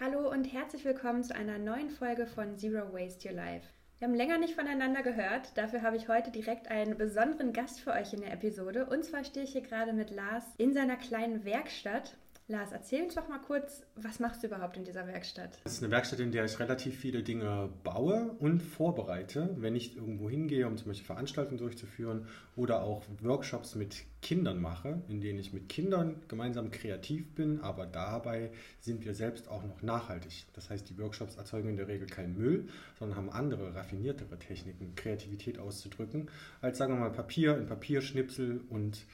[0.00, 3.66] Hallo und herzlich willkommen zu einer neuen Folge von Zero Waste Your Life.
[3.98, 7.90] Wir haben länger nicht voneinander gehört, dafür habe ich heute direkt einen besonderen Gast für
[7.90, 8.86] euch in der Episode.
[8.86, 12.16] Und zwar stehe ich hier gerade mit Lars in seiner kleinen Werkstatt
[12.50, 15.60] Lars, erzähl uns doch mal kurz, was machst du überhaupt in dieser Werkstatt?
[15.64, 19.98] Das ist eine Werkstatt, in der ich relativ viele Dinge baue und vorbereite, wenn ich
[19.98, 25.38] irgendwo hingehe, um zum Beispiel Veranstaltungen durchzuführen oder auch Workshops mit Kindern mache, in denen
[25.38, 30.46] ich mit Kindern gemeinsam kreativ bin, aber dabei sind wir selbst auch noch nachhaltig.
[30.54, 34.94] Das heißt, die Workshops erzeugen in der Regel keinen Müll, sondern haben andere, raffiniertere Techniken,
[34.94, 36.30] Kreativität auszudrücken,
[36.62, 39.04] als sagen wir mal Papier in Papierschnipsel und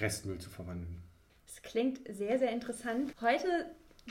[0.00, 1.04] Restmüll zu verwandeln
[1.64, 3.12] klingt sehr, sehr interessant.
[3.20, 3.48] Heute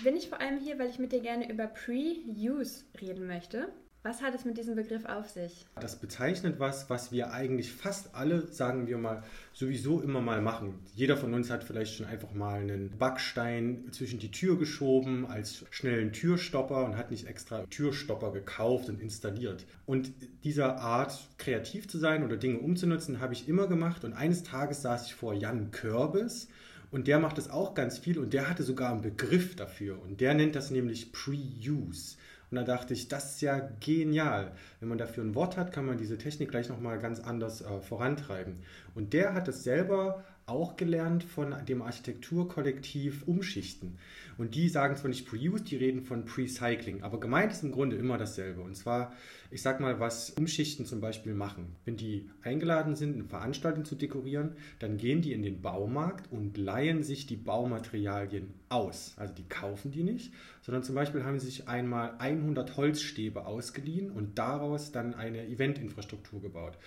[0.03, 3.69] bin ich vor allem hier, weil ich mit dir gerne über Pre-Use reden möchte.
[4.05, 5.65] Was hat es mit diesem Begriff auf sich?
[5.79, 10.77] Das bezeichnet was, was wir eigentlich fast alle, sagen wir mal, sowieso immer mal machen.
[10.93, 15.63] Jeder von uns hat vielleicht schon einfach mal einen Backstein zwischen die Tür geschoben als
[15.69, 19.65] schnellen Türstopper und hat nicht extra Türstopper gekauft und installiert.
[19.85, 20.11] Und
[20.43, 24.03] dieser Art, kreativ zu sein oder Dinge umzunutzen, habe ich immer gemacht.
[24.03, 26.49] Und eines Tages saß ich vor Jan Körbes
[26.93, 29.99] und der macht das auch ganz viel und der hatte sogar einen Begriff dafür.
[29.99, 32.17] Und der nennt das nämlich Pre-Use.
[32.51, 34.51] Und da dachte ich, das ist ja genial.
[34.79, 37.81] Wenn man dafür ein Wort hat, kann man diese Technik gleich nochmal ganz anders äh,
[37.81, 38.59] vorantreiben.
[38.93, 43.97] Und der hat es selber auch gelernt von dem Architekturkollektiv Umschichten.
[44.37, 47.95] Und die sagen zwar nicht Pre-Use, die reden von Pre-Cycling, aber gemeint ist im Grunde
[47.95, 48.61] immer dasselbe.
[48.61, 49.13] Und zwar,
[49.51, 51.75] ich sag mal, was Umschichten zum Beispiel machen.
[51.85, 56.57] Wenn die eingeladen sind, eine Veranstaltung zu dekorieren, dann gehen die in den Baumarkt und
[56.57, 59.13] leihen sich die Baumaterialien aus.
[59.17, 64.11] Also die kaufen die nicht, sondern zum Beispiel haben sie sich einmal 100 Holzstäbe ausgeliehen
[64.11, 66.77] und daraus dann eine Eventinfrastruktur gebaut.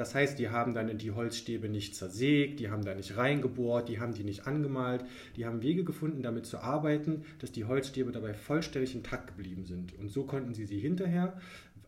[0.00, 4.00] Das heißt, die haben dann die Holzstäbe nicht zersägt, die haben da nicht reingebohrt, die
[4.00, 5.04] haben die nicht angemalt,
[5.36, 9.94] die haben Wege gefunden, damit zu arbeiten, dass die Holzstäbe dabei vollständig intakt geblieben sind.
[9.98, 11.38] Und so konnten sie sie hinterher,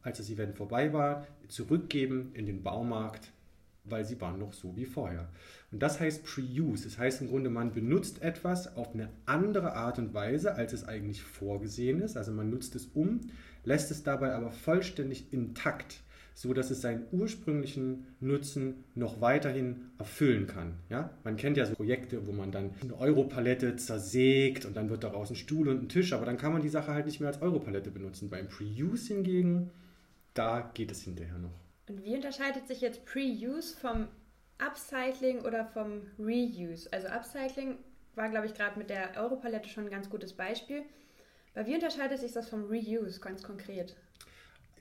[0.02, 3.32] als das Event vorbei war, zurückgeben in den Baumarkt,
[3.84, 5.30] weil sie waren noch so wie vorher.
[5.70, 6.84] Und das heißt Pre-Use.
[6.84, 10.84] Das heißt im Grunde, man benutzt etwas auf eine andere Art und Weise, als es
[10.86, 12.18] eigentlich vorgesehen ist.
[12.18, 13.20] Also man nutzt es um,
[13.64, 16.02] lässt es dabei aber vollständig intakt
[16.34, 20.74] so dass es seinen ursprünglichen Nutzen noch weiterhin erfüllen kann.
[20.88, 21.10] Ja?
[21.24, 25.30] Man kennt ja so Projekte, wo man dann eine Europalette zersägt und dann wird daraus
[25.30, 27.42] ein Stuhl und ein Tisch, aber dann kann man die Sache halt nicht mehr als
[27.42, 28.30] Europalette benutzen.
[28.30, 29.70] Beim Pre-Use hingegen,
[30.34, 31.60] da geht es hinterher noch.
[31.88, 34.08] Und wie unterscheidet sich jetzt Pre-Use vom
[34.58, 36.88] Upcycling oder vom Reuse?
[36.92, 37.76] Also Upcycling
[38.14, 40.82] war, glaube ich, gerade mit der Europalette schon ein ganz gutes Beispiel.
[41.54, 43.96] Aber wie unterscheidet sich das vom Reuse ganz konkret?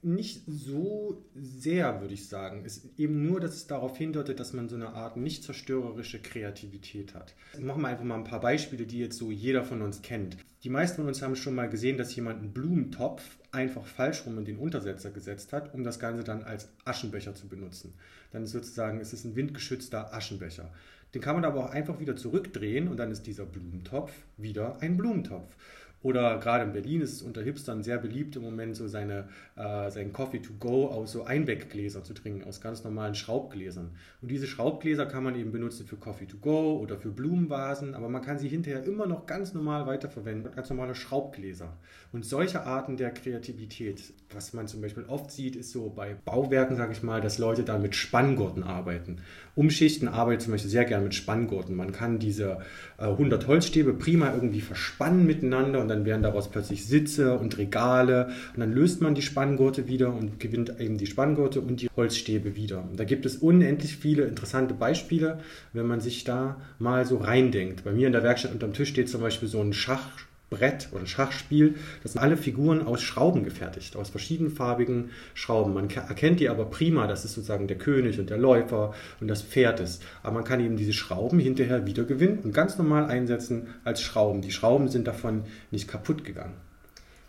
[0.03, 2.63] Nicht so sehr, würde ich sagen.
[2.65, 6.21] Es ist eben nur, dass es darauf hindeutet, dass man so eine Art nicht zerstörerische
[6.21, 7.35] Kreativität hat.
[7.59, 10.37] Machen wir einfach mal ein paar Beispiele, die jetzt so jeder von uns kennt.
[10.63, 14.37] Die meisten von uns haben schon mal gesehen, dass jemand einen Blumentopf einfach falsch rum
[14.37, 17.93] in den Untersetzer gesetzt hat, um das Ganze dann als Aschenbecher zu benutzen.
[18.31, 20.71] Dann ist sozusagen, es ist ein windgeschützter Aschenbecher.
[21.13, 24.97] Den kann man aber auch einfach wieder zurückdrehen und dann ist dieser Blumentopf wieder ein
[24.97, 25.55] Blumentopf.
[26.03, 29.89] Oder gerade in Berlin ist es unter Hipstern sehr beliebt im Moment so seine, äh,
[29.91, 33.91] seinen Coffee to go aus so Einweggläser zu trinken, aus ganz normalen Schraubgläsern.
[34.21, 38.09] Und diese Schraubgläser kann man eben benutzen für Coffee to go oder für Blumenvasen, aber
[38.09, 41.77] man kann sie hinterher immer noch ganz normal weiterverwenden, ganz normale Schraubgläser.
[42.11, 44.01] Und solche Arten der Kreativität,
[44.33, 47.63] was man zum Beispiel oft sieht, ist so bei Bauwerken, sage ich mal, dass Leute
[47.63, 49.19] da mit Spanngurten arbeiten.
[49.55, 51.75] Umschichten arbeitet zum Beispiel sehr gerne mit Spanngurten.
[51.75, 52.59] Man kann diese
[52.97, 58.29] äh, 100 Holzstäbe prima irgendwie verspannen miteinander und dann werden daraus plötzlich Sitze und Regale
[58.53, 62.55] und dann löst man die Spanngurte wieder und gewinnt eben die Spanngurte und die Holzstäbe
[62.55, 62.83] wieder.
[62.95, 65.39] Da gibt es unendlich viele interessante Beispiele,
[65.73, 67.83] wenn man sich da mal so reindenkt.
[67.83, 70.09] Bei mir in der Werkstatt unterm Tisch steht zum Beispiel so ein Schach
[70.51, 71.75] Brett oder Schachspiel.
[72.03, 75.73] Das sind alle Figuren aus Schrauben gefertigt, aus verschiedenfarbigen Schrauben.
[75.73, 79.41] Man erkennt die aber prima, dass es sozusagen der König und der Läufer und das
[79.41, 80.03] Pferd ist.
[80.21, 84.41] Aber man kann eben diese Schrauben hinterher wieder gewinnen und ganz normal einsetzen als Schrauben.
[84.41, 86.53] Die Schrauben sind davon nicht kaputt gegangen.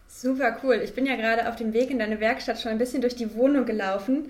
[0.09, 0.81] Super cool.
[0.85, 3.35] Ich bin ja gerade auf dem Weg in deine Werkstatt schon ein bisschen durch die
[3.35, 4.27] Wohnung gelaufen.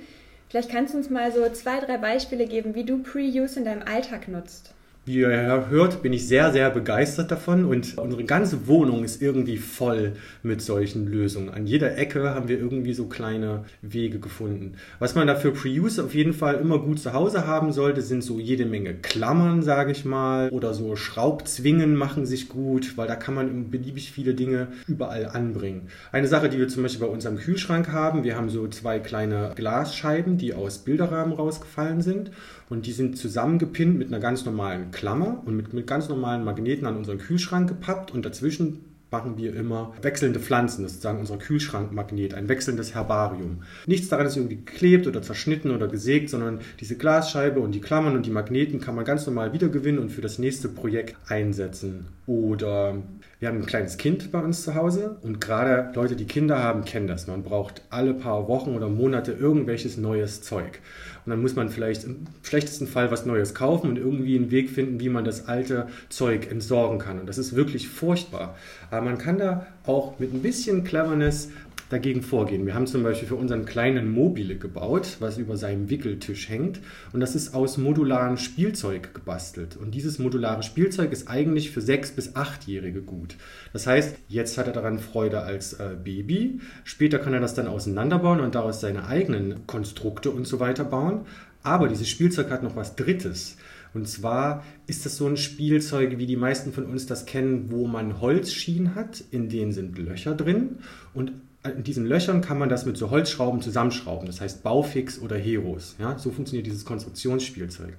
[0.51, 3.83] Vielleicht kannst du uns mal so zwei, drei Beispiele geben, wie du Pre-Use in deinem
[3.83, 4.75] Alltag nutzt.
[5.05, 9.57] Wie ihr hört, bin ich sehr, sehr begeistert davon und unsere ganze Wohnung ist irgendwie
[9.57, 10.13] voll
[10.45, 11.51] mit solchen Lösungen.
[11.51, 14.75] An jeder Ecke haben wir irgendwie so kleine Wege gefunden.
[15.01, 18.39] Was man dafür Pre-Use auf jeden Fall immer gut zu Hause haben sollte, sind so
[18.39, 23.35] jede Menge Klammern, sage ich mal, oder so Schraubzwingen machen sich gut, weil da kann
[23.35, 25.89] man beliebig viele Dinge überall anbringen.
[26.13, 29.51] Eine Sache, die wir zum Beispiel bei unserem Kühlschrank haben, wir haben so zwei kleine
[29.57, 32.31] Glasscheiben, die aus Bilderrahmen rausgefallen sind
[32.71, 36.87] und die sind zusammengepinnt mit einer ganz normalen Klammer und mit, mit ganz normalen Magneten
[36.87, 40.83] an unseren Kühlschrank gepappt und dazwischen machen wir immer wechselnde Pflanzen.
[40.83, 43.63] Das ist sozusagen unser Kühlschrankmagnet, ein wechselndes Herbarium.
[43.87, 48.17] Nichts daran ist irgendwie geklebt oder zerschnitten oder gesägt, sondern diese Glasscheibe und die Klammern
[48.17, 52.07] und die Magneten kann man ganz normal wiedergewinnen und für das nächste Projekt einsetzen.
[52.27, 52.97] Oder
[53.43, 56.85] wir haben ein kleines Kind bei uns zu Hause und gerade Leute, die Kinder haben,
[56.85, 57.27] kennen das.
[57.27, 60.79] Man braucht alle paar Wochen oder Monate irgendwelches neues Zeug.
[61.27, 64.71] Und dann muss man vielleicht im schlechtesten Fall was Neues kaufen und irgendwie einen Weg
[64.71, 67.19] finden, wie man das alte Zeug entsorgen kann.
[67.19, 68.55] Und das ist wirklich furchtbar.
[68.93, 71.51] Aber man kann da auch mit ein bisschen Cleverness
[71.93, 72.65] dagegen vorgehen.
[72.65, 76.81] Wir haben zum Beispiel für unseren kleinen Mobile gebaut, was über seinem Wickeltisch hängt.
[77.13, 79.77] Und das ist aus modularem Spielzeug gebastelt.
[79.77, 83.37] Und dieses modulare Spielzeug ist eigentlich für sechs bis achtjährige gut.
[83.73, 86.61] Das heißt, jetzt hat er daran Freude als äh, Baby.
[86.85, 91.27] Später kann er das dann auseinanderbauen und daraus seine eigenen Konstrukte und so weiter bauen.
[91.63, 93.57] Aber dieses Spielzeug hat noch was Drittes.
[93.95, 97.87] Und zwar ist das so ein Spielzeug, wie die meisten von uns das kennen, wo
[97.87, 100.79] man Holzschienen hat, in denen sind Löcher drin
[101.13, 101.33] und
[101.65, 104.27] in diesen Löchern kann man das mit so Holzschrauben zusammenschrauben.
[104.27, 105.95] Das heißt Baufix oder Heros.
[105.99, 107.95] Ja, so funktioniert dieses Konstruktionsspielzeug.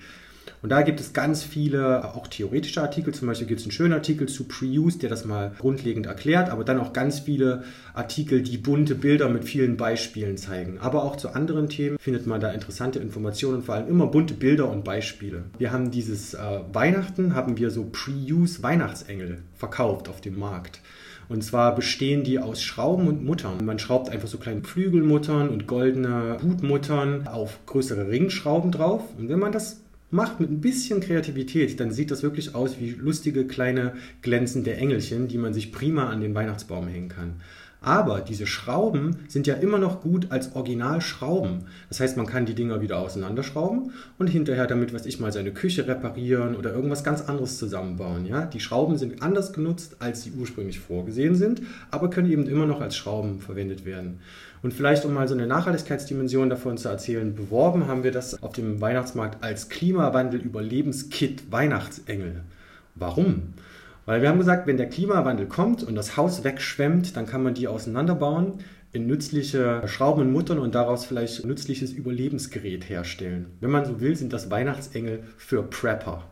[0.62, 3.14] Und da gibt es ganz viele, auch theoretische Artikel.
[3.14, 6.64] Zum Beispiel gibt es einen schönen Artikel zu Pre-Use, der das mal grundlegend erklärt, aber
[6.64, 7.64] dann auch ganz viele
[7.94, 10.78] Artikel, die bunte Bilder mit vielen Beispielen zeigen.
[10.80, 14.70] Aber auch zu anderen Themen findet man da interessante Informationen, vor allem immer bunte Bilder
[14.70, 15.44] und Beispiele.
[15.58, 16.38] Wir haben dieses äh,
[16.72, 20.80] Weihnachten, haben wir so Pre-Use Weihnachtsengel verkauft auf dem Markt.
[21.28, 23.64] Und zwar bestehen die aus Schrauben und Muttern.
[23.64, 29.02] Man schraubt einfach so kleine Flügelmuttern und goldene Hutmuttern auf größere Ringschrauben drauf.
[29.18, 32.90] Und wenn man das macht mit ein bisschen Kreativität, dann sieht das wirklich aus wie
[32.90, 37.40] lustige kleine glänzende Engelchen, die man sich prima an den Weihnachtsbaum hängen kann.
[37.80, 41.66] Aber diese Schrauben sind ja immer noch gut als Originalschrauben.
[41.88, 45.52] Das heißt, man kann die Dinger wieder auseinanderschrauben und hinterher damit, was ich mal, seine
[45.52, 48.26] Küche reparieren oder irgendwas ganz anderes zusammenbauen.
[48.26, 48.46] Ja?
[48.46, 52.80] Die Schrauben sind anders genutzt, als sie ursprünglich vorgesehen sind, aber können eben immer noch
[52.80, 54.18] als Schrauben verwendet werden.
[54.60, 58.54] Und vielleicht, um mal so eine Nachhaltigkeitsdimension davon zu erzählen, beworben haben wir das auf
[58.54, 62.42] dem Weihnachtsmarkt als Klimawandel-Überlebenskit Weihnachtsengel.
[62.96, 63.54] Warum?
[64.08, 67.52] Weil wir haben gesagt, wenn der Klimawandel kommt und das Haus wegschwemmt, dann kann man
[67.52, 68.54] die auseinanderbauen,
[68.90, 73.50] in nützliche Schrauben und Muttern und daraus vielleicht nützliches Überlebensgerät herstellen.
[73.60, 76.24] Wenn man so will, sind das Weihnachtsengel für Prepper.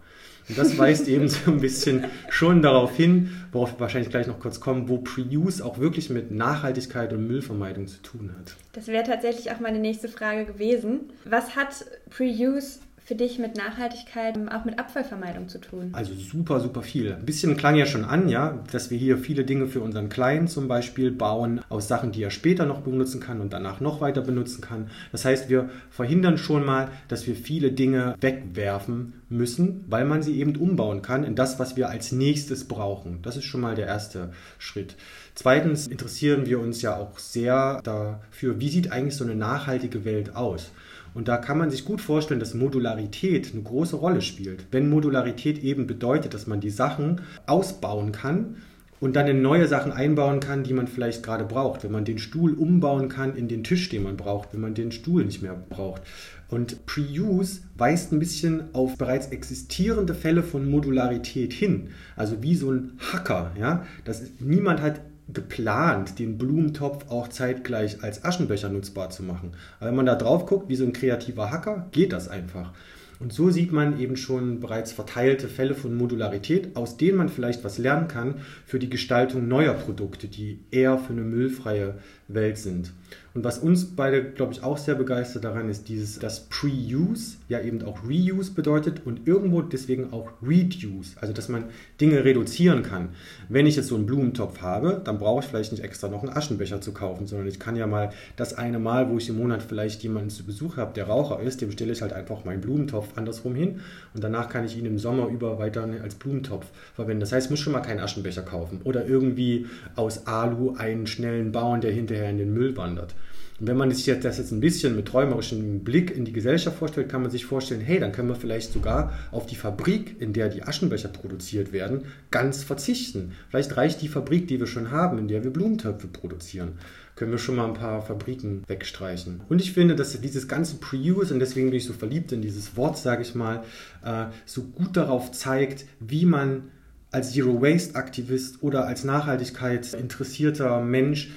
[0.49, 4.41] Und das weist eben so ein bisschen schon darauf hin, worauf wir wahrscheinlich gleich noch
[4.41, 8.57] kurz kommen, wo Pre-Use auch wirklich mit Nachhaltigkeit und Müllvermeidung zu tun hat.
[8.73, 11.13] Das wäre tatsächlich auch meine nächste Frage gewesen.
[11.27, 15.91] Was hat Pre-Use für dich mit Nachhaltigkeit, auch mit Abfallvermeidung zu tun?
[15.93, 17.13] Also super, super viel.
[17.13, 20.49] Ein bisschen klang ja schon an, ja, dass wir hier viele Dinge für unseren Kleinen
[20.49, 24.23] zum Beispiel bauen, aus Sachen, die er später noch benutzen kann und danach noch weiter
[24.23, 24.91] benutzen kann.
[25.13, 30.41] Das heißt, wir verhindern schon mal, dass wir viele Dinge wegwerfen müssen, weil man sie
[30.41, 33.21] eben umbauen kann in das, was wir als nächstes brauchen.
[33.23, 34.97] Das ist schon mal der erste Schritt.
[35.37, 40.35] Zweitens interessieren wir uns ja auch sehr dafür, wie sieht eigentlich so eine nachhaltige Welt
[40.35, 40.73] aus?
[41.17, 44.67] Und da kann man sich gut vorstellen, dass Modularität eine große Rolle spielt.
[44.71, 48.57] Wenn Modularität eben bedeutet, dass man die Sachen ausbauen kann
[49.01, 51.85] und dann in neue Sachen einbauen kann, die man vielleicht gerade braucht.
[51.85, 54.93] Wenn man den Stuhl umbauen kann in den Tisch, den man braucht, wenn man den
[54.93, 56.03] Stuhl nicht mehr braucht.
[56.51, 61.89] Und Pre-Use weist ein bisschen auf bereits existierende Fälle von Modularität hin.
[62.15, 63.53] Also wie so ein Hacker.
[63.59, 63.87] Ja?
[64.05, 65.01] Das, niemand hat
[65.33, 69.53] geplant, den Blumentopf auch zeitgleich als Aschenbecher nutzbar zu machen.
[69.79, 72.73] Aber wenn man da drauf guckt, wie so ein kreativer Hacker, geht das einfach.
[73.19, 77.65] Und so sieht man eben schon bereits verteilte Fälle von Modularität, aus denen man vielleicht
[77.65, 81.95] was lernen kann für die Gestaltung neuer Produkte, die eher für eine müllfreie
[82.29, 82.93] Welt sind.
[83.37, 87.61] Und was uns beide, glaube ich, auch sehr begeistert daran ist, dieses, dass Pre-Use ja
[87.61, 91.65] eben auch Reuse bedeutet und irgendwo deswegen auch Reduce, also dass man
[92.01, 93.11] Dinge reduzieren kann.
[93.51, 96.33] Wenn ich jetzt so einen Blumentopf habe, dann brauche ich vielleicht nicht extra noch einen
[96.33, 99.63] Aschenbecher zu kaufen, sondern ich kann ja mal das eine Mal, wo ich im Monat
[99.63, 103.19] vielleicht jemanden zu Besuch habe, der Raucher ist, dem stelle ich halt einfach meinen Blumentopf
[103.19, 103.81] andersrum hin
[104.15, 106.65] und danach kann ich ihn im Sommer über weiter als Blumentopf
[106.95, 107.21] verwenden.
[107.21, 111.53] Das heißt, ich muss schon mal keinen Aschenbecher kaufen oder irgendwie aus Alu einen schnellen
[111.53, 113.15] bauen, der hinterher in den Müll wandert.
[113.59, 117.09] Und wenn man sich das jetzt ein bisschen mit träumerischem Blick in die Gesellschaft vorstellt,
[117.09, 120.51] kann man sich vorstellen, hey, dann können wir vielleicht sogar auf die Fabrik, in der
[120.51, 123.33] die Aschenbecher produziert werden, ganz verzichten.
[123.49, 126.73] Vielleicht reicht die Fabrik, die wir schon haben, in der wir Blumentöpfe produzieren.
[127.15, 129.41] Können wir schon mal ein paar Fabriken wegstreichen.
[129.49, 132.77] Und ich finde, dass dieses ganze Pre-Use, und deswegen bin ich so verliebt in dieses
[132.77, 133.63] Wort, sage ich mal,
[134.05, 136.65] äh, so gut darauf zeigt, wie man
[137.11, 141.31] als Zero Waste Aktivist oder als nachhaltigkeitsinteressierter Mensch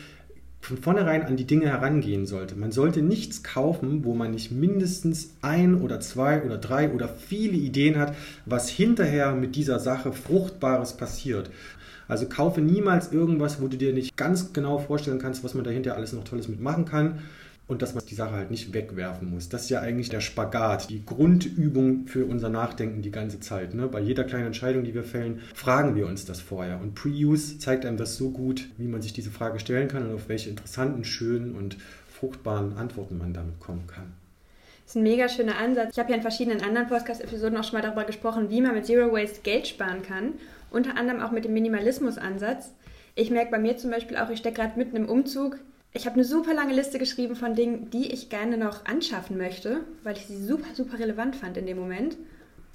[0.62, 2.56] von vornherein an die Dinge herangehen sollte.
[2.56, 7.58] Man sollte nichts kaufen, wo man nicht mindestens ein oder zwei oder drei oder viele
[7.58, 11.50] Ideen hat, was hinterher mit dieser Sache Fruchtbares passiert.
[12.08, 15.96] Also kaufe niemals irgendwas, wo du dir nicht ganz genau vorstellen kannst, was man dahinter
[15.96, 17.20] alles noch Tolles mitmachen kann
[17.70, 19.48] und dass man die Sache halt nicht wegwerfen muss.
[19.48, 23.76] Das ist ja eigentlich der Spagat, die Grundübung für unser Nachdenken die ganze Zeit.
[23.76, 23.88] Ne?
[23.88, 26.82] Bei jeder kleinen Entscheidung, die wir fällen, fragen wir uns das vorher.
[26.82, 30.16] Und Pre-Use zeigt einem das so gut, wie man sich diese Frage stellen kann und
[30.16, 31.78] auf welche interessanten, schönen und
[32.12, 34.14] fruchtbaren Antworten man damit kommen kann.
[34.84, 35.92] Das ist ein mega schöner Ansatz.
[35.94, 38.88] Ich habe ja in verschiedenen anderen Podcast-Episoden auch schon mal darüber gesprochen, wie man mit
[38.88, 40.34] Zero Waste Geld sparen kann.
[40.72, 42.74] Unter anderem auch mit dem Minimalismus-Ansatz.
[43.14, 45.60] Ich merke bei mir zum Beispiel auch, ich stecke gerade mitten im Umzug
[45.91, 49.81] ich habe eine super lange Liste geschrieben von Dingen, die ich gerne noch anschaffen möchte,
[50.03, 52.15] weil ich sie super, super relevant fand in dem Moment.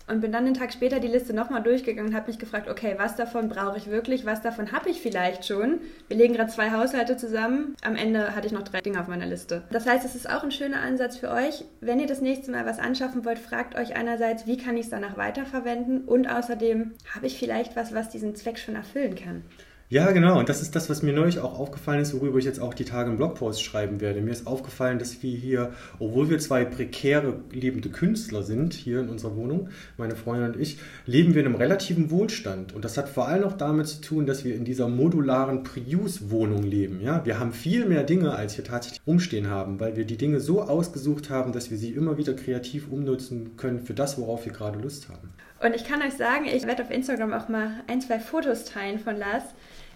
[0.06, 2.96] Und bin dann einen Tag später die Liste nochmal durchgegangen und habe mich gefragt, okay,
[2.98, 5.80] was davon brauche ich wirklich, was davon habe ich vielleicht schon.
[6.08, 7.74] Wir legen gerade zwei Haushalte zusammen.
[7.82, 9.62] Am Ende hatte ich noch drei Dinge auf meiner Liste.
[9.70, 11.64] Das heißt, es ist auch ein schöner Ansatz für euch.
[11.80, 14.90] Wenn ihr das nächste Mal was anschaffen wollt, fragt euch einerseits, wie kann ich es
[14.90, 19.42] danach weiterverwenden und außerdem, habe ich vielleicht was, was diesen Zweck schon erfüllen kann.
[19.90, 20.38] Ja, genau.
[20.38, 22.86] Und das ist das, was mir neulich auch aufgefallen ist, worüber ich jetzt auch die
[22.86, 24.22] Tage einen Blogpost schreiben werde.
[24.22, 29.10] Mir ist aufgefallen, dass wir hier, obwohl wir zwei prekäre lebende Künstler sind, hier in
[29.10, 32.74] unserer Wohnung, meine Freundin und ich, leben wir in einem relativen Wohlstand.
[32.74, 36.62] Und das hat vor allem auch damit zu tun, dass wir in dieser modularen Prius-Wohnung
[36.62, 37.02] leben.
[37.02, 37.24] Ja?
[37.26, 40.62] Wir haben viel mehr Dinge, als wir tatsächlich rumstehen haben, weil wir die Dinge so
[40.62, 44.78] ausgesucht haben, dass wir sie immer wieder kreativ umnutzen können für das, worauf wir gerade
[44.78, 45.28] Lust haben.
[45.64, 48.98] Und ich kann euch sagen, ich werde auf Instagram auch mal ein, zwei Fotos teilen
[48.98, 49.44] von Lars.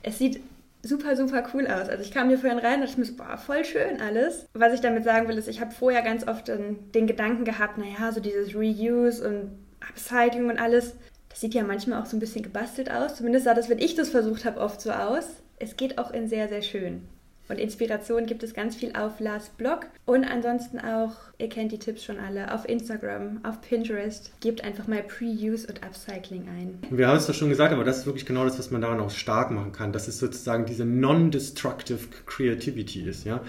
[0.02, 0.40] Es sieht
[0.82, 1.90] super, super cool aus.
[1.90, 4.46] Also ich kam hier vorhin rein und dachte mir boah, voll schön alles.
[4.54, 7.76] Was ich damit sagen will, ist, ich habe vorher ganz oft den, den Gedanken gehabt,
[7.76, 10.94] naja, so dieses Reuse und Upcycling und alles,
[11.28, 13.16] das sieht ja manchmal auch so ein bisschen gebastelt aus.
[13.16, 15.26] Zumindest sah das, wenn ich das versucht habe, oft so aus.
[15.58, 17.06] Es geht auch in sehr, sehr schön.
[17.49, 21.78] Und Inspiration gibt es ganz viel auf Lars Blog und ansonsten auch, ihr kennt die
[21.78, 24.33] Tipps schon alle, auf Instagram, auf Pinterest.
[24.40, 26.78] Gebt einfach mal Pre-Use und Upcycling ein.
[26.90, 29.00] Wir haben es doch schon gesagt, aber das ist wirklich genau das, was man daran
[29.00, 33.25] auch stark machen kann, dass es sozusagen diese non-destructive Creativity ist.
[33.25, 33.40] Ja?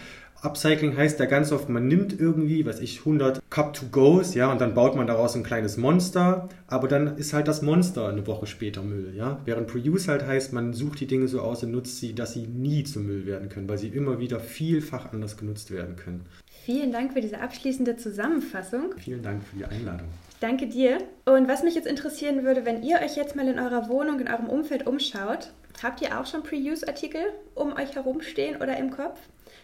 [0.41, 4.73] Upcycling heißt ja ganz oft, man nimmt irgendwie, was ich, 100 Cup-to-Goes, ja, und dann
[4.73, 8.81] baut man daraus ein kleines Monster, aber dann ist halt das Monster eine Woche später
[8.81, 9.39] Müll, ja.
[9.43, 12.47] Während Produce halt heißt, man sucht die Dinge so aus und nutzt sie, dass sie
[12.47, 16.25] nie zu Müll werden können, weil sie immer wieder vielfach anders genutzt werden können.
[16.65, 18.93] Vielen Dank für diese abschließende Zusammenfassung.
[18.97, 20.07] Vielen Dank für die Einladung.
[20.39, 20.99] Danke dir.
[21.25, 24.29] Und was mich jetzt interessieren würde, wenn ihr euch jetzt mal in eurer Wohnung, in
[24.29, 25.51] eurem Umfeld umschaut,
[25.83, 27.21] habt ihr auch schon Pre-Use-Artikel
[27.55, 29.19] um euch herumstehen oder im Kopf?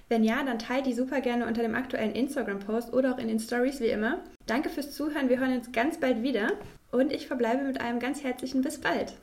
[0.08, 3.40] Wenn ja, dann teilt die super gerne unter dem aktuellen Instagram-Post oder auch in den
[3.40, 4.20] Stories wie immer.
[4.46, 6.52] Danke fürs Zuhören, wir hören uns ganz bald wieder
[6.92, 9.16] und ich verbleibe mit einem ganz herzlichen Bis bald.